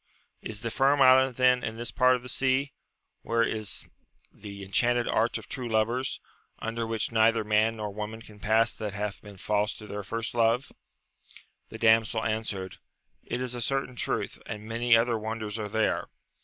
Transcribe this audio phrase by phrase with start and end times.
[0.51, 2.73] —Is the Firm Island then in this part of the sea,
[3.21, 3.87] where is
[4.31, 6.19] the enchanted arch of true lovers,
[6.57, 10.33] under which neither man nor woman can pass that hath been false to their first
[10.33, 10.71] love
[11.17, 12.77] % The damsel answered,
[13.23, 16.07] It is a certain truth, and many other wonders are there.